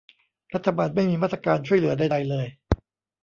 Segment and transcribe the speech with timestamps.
[0.53, 2.47] รัฐบาลไม่มีมาตรการช่วยเหลือใดใดเลย